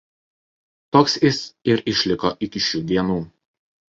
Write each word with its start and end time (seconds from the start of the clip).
Toks 0.95 1.17
jis 1.25 1.41
ir 1.71 1.83
išliko 1.93 2.31
iki 2.47 2.63
šių 2.69 2.81
dienų. 2.93 3.19